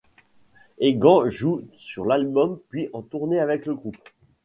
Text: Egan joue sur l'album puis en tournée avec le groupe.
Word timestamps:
Egan 0.79 1.27
joue 1.29 1.61
sur 1.77 2.05
l'album 2.07 2.59
puis 2.69 2.89
en 2.91 3.03
tournée 3.03 3.37
avec 3.39 3.67
le 3.67 3.75
groupe. 3.75 3.97